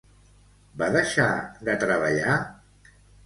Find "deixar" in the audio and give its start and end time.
0.95-1.27